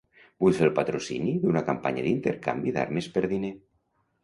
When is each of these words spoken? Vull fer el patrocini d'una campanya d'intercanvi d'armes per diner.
Vull 0.45 0.53
fer 0.59 0.63
el 0.67 0.71
patrocini 0.79 1.35
d'una 1.43 1.63
campanya 1.69 2.07
d'intercanvi 2.07 2.75
d'armes 2.79 3.13
per 3.19 3.27
diner. 3.37 3.55